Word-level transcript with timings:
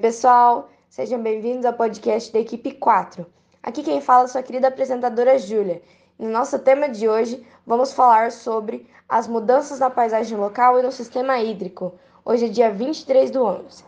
pessoal, 0.00 0.70
sejam 0.88 1.20
bem-vindos 1.20 1.66
ao 1.66 1.72
podcast 1.72 2.32
da 2.32 2.38
equipe 2.38 2.70
4. 2.70 3.26
Aqui 3.60 3.82
quem 3.82 4.00
fala 4.00 4.24
é 4.24 4.28
sua 4.28 4.42
querida 4.42 4.68
apresentadora 4.68 5.36
Júlia. 5.36 5.82
No 6.16 6.30
nosso 6.30 6.56
tema 6.60 6.88
de 6.88 7.08
hoje, 7.08 7.44
vamos 7.66 7.92
falar 7.92 8.30
sobre 8.30 8.86
as 9.08 9.26
mudanças 9.26 9.80
na 9.80 9.90
paisagem 9.90 10.38
local 10.38 10.78
e 10.78 10.82
no 10.82 10.92
sistema 10.92 11.40
hídrico. 11.40 11.94
Hoje 12.24 12.44
é 12.44 12.48
dia 12.48 12.70
23 12.70 13.32
do 13.32 13.44
11. 13.44 13.84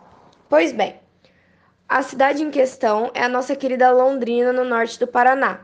Pois 0.48 0.72
bem, 0.72 0.98
a 1.88 2.02
cidade 2.02 2.42
em 2.42 2.50
questão 2.50 3.12
é 3.14 3.22
a 3.22 3.28
nossa 3.28 3.54
querida 3.54 3.92
Londrina, 3.92 4.52
no 4.52 4.64
norte 4.64 4.98
do 4.98 5.06
Paraná. 5.06 5.60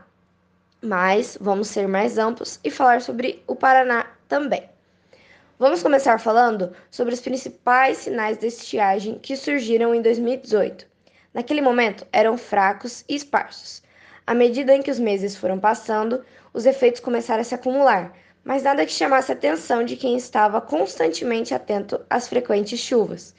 Mas 0.81 1.37
vamos 1.41 1.67
ser 1.67 1.89
mais 1.89 2.17
amplos 2.17 2.57
e 2.63 2.71
falar 2.71 3.01
sobre 3.01 3.43
o 3.45 3.55
Paraná 3.55 4.07
também. 4.29 4.70
Vamos 5.61 5.83
começar 5.83 6.19
falando 6.19 6.73
sobre 6.89 7.13
os 7.13 7.21
principais 7.21 7.99
sinais 7.99 8.39
de 8.39 8.47
estiagem 8.47 9.19
que 9.19 9.37
surgiram 9.37 9.93
em 9.93 10.01
2018. 10.01 10.87
Naquele 11.31 11.61
momento, 11.61 12.03
eram 12.11 12.35
fracos 12.35 13.05
e 13.07 13.13
esparsos. 13.13 13.83
À 14.25 14.33
medida 14.33 14.75
em 14.75 14.81
que 14.81 14.89
os 14.89 14.97
meses 14.97 15.35
foram 15.35 15.59
passando, 15.59 16.25
os 16.51 16.65
efeitos 16.65 16.99
começaram 16.99 17.41
a 17.41 17.43
se 17.43 17.53
acumular, 17.53 18.11
mas 18.43 18.63
nada 18.63 18.87
que 18.87 18.91
chamasse 18.91 19.31
a 19.31 19.35
atenção 19.35 19.83
de 19.83 19.95
quem 19.95 20.17
estava 20.17 20.59
constantemente 20.59 21.53
atento 21.53 22.03
às 22.09 22.27
frequentes 22.27 22.79
chuvas. 22.79 23.35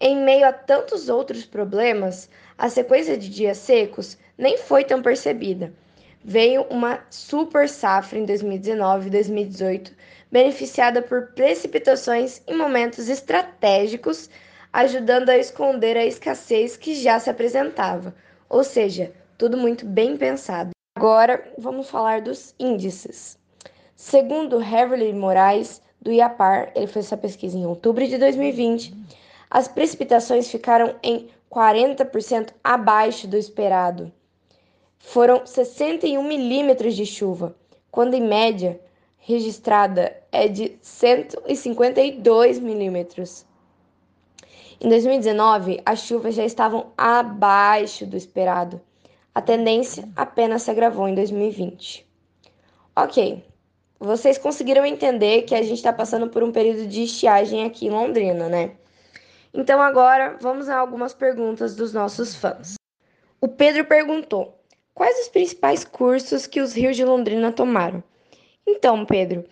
Em 0.00 0.16
meio 0.16 0.46
a 0.46 0.54
tantos 0.54 1.10
outros 1.10 1.44
problemas, 1.44 2.30
a 2.56 2.70
sequência 2.70 3.18
de 3.18 3.28
dias 3.28 3.58
secos 3.58 4.16
nem 4.38 4.56
foi 4.56 4.82
tão 4.82 5.02
percebida. 5.02 5.70
Veio 6.24 6.62
uma 6.70 7.00
super 7.10 7.68
safra 7.68 8.18
em 8.18 8.24
2019 8.24 9.08
e 9.08 9.10
2018 9.10 9.92
beneficiada 10.30 11.02
por 11.02 11.32
precipitações 11.32 12.42
em 12.46 12.56
momentos 12.56 13.08
estratégicos, 13.08 14.30
ajudando 14.72 15.30
a 15.30 15.38
esconder 15.38 15.96
a 15.96 16.06
escassez 16.06 16.76
que 16.76 16.94
já 16.94 17.18
se 17.18 17.28
apresentava. 17.28 18.14
Ou 18.48 18.62
seja, 18.62 19.12
tudo 19.36 19.56
muito 19.56 19.84
bem 19.84 20.16
pensado. 20.16 20.70
Agora 20.96 21.52
vamos 21.58 21.88
falar 21.88 22.20
dos 22.20 22.54
índices. 22.58 23.38
Segundo 23.96 24.60
Heverly 24.60 25.12
Moraes, 25.12 25.82
do 26.00 26.12
IAPAR, 26.12 26.72
ele 26.74 26.86
fez 26.86 27.06
essa 27.06 27.16
pesquisa 27.16 27.58
em 27.58 27.66
outubro 27.66 28.06
de 28.06 28.16
2020, 28.16 28.94
as 29.50 29.68
precipitações 29.68 30.50
ficaram 30.50 30.94
em 31.02 31.28
40% 31.50 32.50
abaixo 32.62 33.26
do 33.26 33.36
esperado. 33.36 34.12
Foram 34.98 35.44
61 35.44 36.22
milímetros 36.22 36.94
de 36.94 37.04
chuva, 37.04 37.54
quando 37.90 38.14
em 38.14 38.22
média 38.22 38.80
registrada 39.20 40.16
é 40.32 40.48
de 40.48 40.76
152 40.80 42.58
milímetros. 42.58 43.46
Em 44.80 44.88
2019, 44.88 45.80
as 45.84 46.00
chuvas 46.00 46.34
já 46.34 46.44
estavam 46.44 46.92
abaixo 46.96 48.06
do 48.06 48.16
esperado. 48.16 48.80
A 49.34 49.42
tendência 49.42 50.08
apenas 50.16 50.62
se 50.62 50.70
agravou 50.70 51.06
em 51.06 51.14
2020. 51.14 52.08
Ok, 52.96 53.44
vocês 53.98 54.38
conseguiram 54.38 54.84
entender 54.84 55.42
que 55.42 55.54
a 55.54 55.62
gente 55.62 55.74
está 55.74 55.92
passando 55.92 56.28
por 56.28 56.42
um 56.42 56.50
período 56.50 56.86
de 56.86 57.04
estiagem 57.04 57.64
aqui 57.64 57.86
em 57.86 57.90
Londrina, 57.90 58.48
né? 58.48 58.72
Então 59.52 59.82
agora 59.82 60.38
vamos 60.40 60.68
a 60.68 60.78
algumas 60.78 61.12
perguntas 61.12 61.76
dos 61.76 61.92
nossos 61.92 62.34
fãs. 62.34 62.74
O 63.40 63.48
Pedro 63.48 63.84
perguntou: 63.84 64.58
quais 64.94 65.20
os 65.20 65.28
principais 65.28 65.84
cursos 65.84 66.46
que 66.46 66.60
os 66.60 66.72
rios 66.72 66.96
de 66.96 67.04
Londrina 67.04 67.52
tomaram? 67.52 68.02
Então, 68.66 69.04
Pedro, 69.04 69.44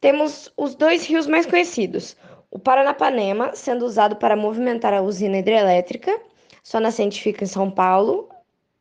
temos 0.00 0.52
os 0.56 0.74
dois 0.74 1.06
rios 1.06 1.26
mais 1.26 1.46
conhecidos. 1.46 2.16
O 2.50 2.58
Paranapanema, 2.58 3.54
sendo 3.54 3.84
usado 3.84 4.16
para 4.16 4.36
movimentar 4.36 4.92
a 4.92 5.02
usina 5.02 5.38
hidrelétrica, 5.38 6.20
sua 6.62 6.80
nascente 6.80 7.22
fica 7.22 7.44
em 7.44 7.46
São 7.46 7.70
Paulo, 7.70 8.28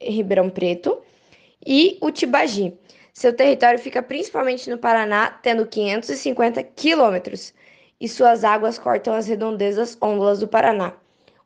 Ribeirão 0.01 0.49
Preto, 0.49 1.01
e 1.65 1.97
o 2.01 2.11
Tibagi. 2.11 2.77
Seu 3.13 3.35
território 3.35 3.79
fica 3.79 4.01
principalmente 4.01 4.69
no 4.69 4.77
Paraná, 4.77 5.29
tendo 5.29 5.65
550 5.65 6.63
quilômetros, 6.63 7.53
e 7.99 8.07
suas 8.07 8.43
águas 8.43 8.77
cortam 8.77 9.13
as 9.13 9.27
redondezas 9.27 9.97
ôndulas 10.01 10.39
do 10.39 10.47
Paraná. 10.47 10.93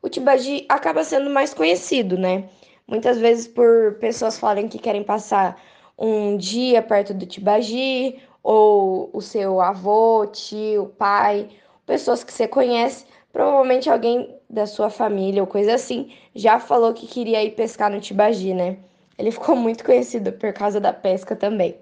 O 0.02 0.08
Tibagi 0.08 0.64
acaba 0.68 1.04
sendo 1.04 1.28
mais 1.30 1.52
conhecido, 1.52 2.16
né? 2.16 2.48
Muitas 2.86 3.18
vezes 3.18 3.46
por 3.46 3.94
pessoas 4.00 4.38
falarem 4.38 4.68
que 4.68 4.78
querem 4.78 5.02
passar 5.02 5.60
um 5.98 6.36
dia 6.36 6.80
perto 6.80 7.12
do 7.12 7.26
Tibagi 7.26 8.20
ou 8.50 9.10
o 9.12 9.20
seu 9.20 9.60
avô, 9.60 10.26
tio, 10.26 10.86
pai, 10.96 11.50
pessoas 11.84 12.24
que 12.24 12.32
você 12.32 12.48
conhece, 12.48 13.04
provavelmente 13.30 13.90
alguém 13.90 14.40
da 14.48 14.64
sua 14.64 14.88
família 14.88 15.42
ou 15.42 15.46
coisa 15.46 15.74
assim, 15.74 16.14
já 16.34 16.58
falou 16.58 16.94
que 16.94 17.06
queria 17.06 17.44
ir 17.44 17.50
pescar 17.50 17.90
no 17.90 18.00
Tibagi, 18.00 18.54
né? 18.54 18.78
Ele 19.18 19.30
ficou 19.32 19.54
muito 19.54 19.84
conhecido 19.84 20.32
por 20.32 20.50
causa 20.54 20.80
da 20.80 20.94
pesca 20.94 21.36
também. 21.36 21.78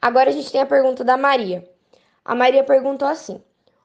Agora 0.00 0.30
a 0.30 0.32
gente 0.32 0.50
tem 0.50 0.62
a 0.62 0.66
pergunta 0.66 1.04
da 1.04 1.18
Maria. 1.18 1.62
A 2.24 2.34
Maria 2.34 2.64
perguntou 2.64 3.06
assim: 3.06 3.38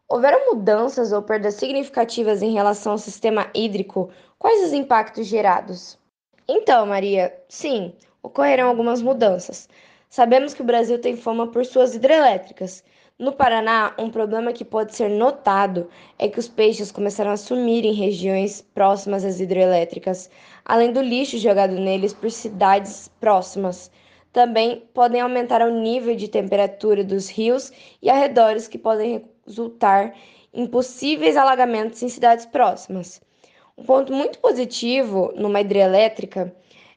Houveram 0.07 0.53
mudanças 0.55 1.11
ou 1.11 1.21
perdas 1.21 1.55
significativas 1.55 2.41
em 2.41 2.53
relação 2.53 2.93
ao 2.93 2.97
sistema 2.97 3.51
hídrico? 3.53 4.09
Quais 4.37 4.65
os 4.65 4.71
impactos 4.71 5.27
gerados? 5.27 5.99
Então, 6.47 6.85
Maria, 6.85 7.37
sim, 7.49 7.93
ocorreram 8.23 8.69
algumas 8.69 9.01
mudanças. 9.01 9.67
Sabemos 10.09 10.55
que 10.55 10.63
o 10.63 10.65
Brasil 10.65 10.97
tem 10.99 11.15
fama 11.15 11.45
por 11.51 11.63
suas 11.63 11.93
hidrelétricas. 11.93 12.83
No 13.19 13.31
Paraná, 13.31 13.93
um 13.95 14.09
problema 14.09 14.51
que 14.51 14.65
pode 14.65 14.95
ser 14.95 15.07
notado 15.07 15.87
é 16.17 16.27
que 16.27 16.39
os 16.39 16.47
peixes 16.47 16.91
começaram 16.91 17.29
a 17.29 17.37
sumir 17.37 17.85
em 17.85 17.93
regiões 17.93 18.59
próximas 18.73 19.23
às 19.23 19.39
hidrelétricas, 19.39 20.27
além 20.65 20.91
do 20.91 20.99
lixo 20.99 21.37
jogado 21.37 21.75
neles 21.75 22.11
por 22.11 22.31
cidades 22.31 23.07
próximas. 23.19 23.91
Também 24.33 24.83
podem 24.95 25.21
aumentar 25.21 25.61
o 25.61 25.79
nível 25.79 26.15
de 26.15 26.27
temperatura 26.27 27.03
dos 27.03 27.29
rios 27.29 27.71
e 28.01 28.09
arredores, 28.09 28.67
que 28.67 28.79
podem 28.79 29.23
resultar 29.45 30.15
em 30.51 30.65
possíveis 30.65 31.37
alagamentos 31.37 32.01
em 32.01 32.09
cidades 32.09 32.47
próximas. 32.47 33.21
Um 33.77 33.83
ponto 33.83 34.11
muito 34.11 34.39
positivo 34.39 35.31
numa 35.35 35.61
hidrelétrica 35.61 36.51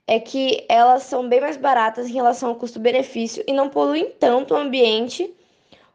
é 0.06 0.18
que 0.18 0.64
elas 0.68 1.04
são 1.04 1.28
bem 1.28 1.40
mais 1.40 1.56
baratas 1.56 2.08
em 2.08 2.12
relação 2.12 2.50
ao 2.50 2.56
custo-benefício 2.56 3.44
e 3.46 3.52
não 3.52 3.68
poluem 3.68 4.10
tanto 4.18 4.54
o 4.54 4.56
ambiente 4.56 5.34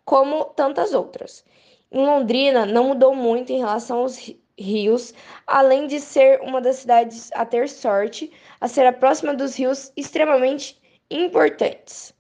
como 0.05 0.45
tantas 0.45 0.93
outras. 0.93 1.43
Em 1.91 2.05
Londrina, 2.05 2.65
não 2.65 2.89
mudou 2.89 3.13
muito 3.13 3.51
em 3.51 3.59
relação 3.59 3.99
aos 3.99 4.33
rios, 4.57 5.13
além 5.45 5.87
de 5.87 5.99
ser 5.99 6.41
uma 6.41 6.59
das 6.59 6.77
cidades 6.77 7.29
a 7.33 7.45
ter 7.45 7.69
sorte, 7.69 8.31
a 8.59 8.67
ser 8.67 8.85
a 8.85 8.93
próxima 8.93 9.33
dos 9.33 9.55
rios 9.55 9.91
extremamente 9.95 10.79
importantes. 11.09 12.13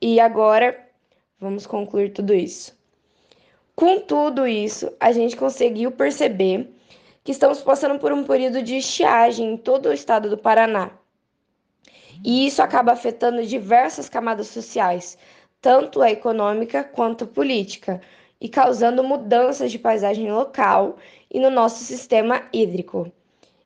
E 0.00 0.20
agora, 0.20 0.88
vamos 1.38 1.66
concluir 1.66 2.12
tudo 2.12 2.34
isso. 2.34 2.78
Com 3.74 4.00
tudo 4.00 4.46
isso, 4.46 4.92
a 5.00 5.10
gente 5.12 5.36
conseguiu 5.36 5.90
perceber 5.90 6.70
que 7.30 7.34
estamos 7.34 7.62
passando 7.62 7.96
por 8.00 8.12
um 8.12 8.24
período 8.24 8.60
de 8.60 8.78
estiagem 8.78 9.52
em 9.52 9.56
todo 9.56 9.88
o 9.88 9.92
estado 9.92 10.28
do 10.28 10.36
Paraná. 10.36 10.90
E 12.24 12.44
isso 12.44 12.60
acaba 12.60 12.90
afetando 12.90 13.46
diversas 13.46 14.08
camadas 14.08 14.48
sociais, 14.48 15.16
tanto 15.60 16.02
a 16.02 16.10
econômica 16.10 16.82
quanto 16.82 17.22
a 17.22 17.28
política, 17.28 18.00
e 18.40 18.48
causando 18.48 19.04
mudanças 19.04 19.70
de 19.70 19.78
paisagem 19.78 20.32
local 20.32 20.96
e 21.30 21.38
no 21.38 21.50
nosso 21.50 21.84
sistema 21.84 22.42
hídrico. 22.52 23.12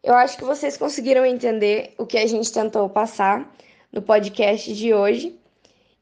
Eu 0.03 0.13
acho 0.13 0.37
que 0.37 0.45
vocês 0.45 0.77
conseguiram 0.77 1.25
entender 1.25 1.95
o 1.97 2.05
que 2.05 2.19
a 2.19 2.27
gente 2.27 2.53
tentou 2.53 2.87
passar 2.91 3.51
no 3.91 4.03
podcast 4.03 4.75
de 4.75 4.93
hoje. 4.93 5.35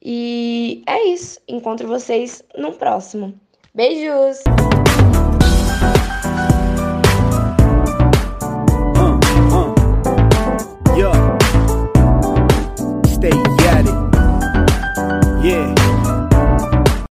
E 0.02 0.82
é 0.84 1.04
isso. 1.04 1.38
Encontro 1.46 1.86
vocês 1.86 2.42
no 2.56 2.72
próximo. 2.72 3.32
Beijos! 3.72 4.42